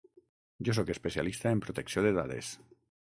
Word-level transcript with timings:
Jo 0.69 0.73
sóc 0.77 0.89
especialista 0.93 1.53
en 1.57 1.61
protecció 1.67 2.05
de 2.07 2.15
dades. 2.21 2.51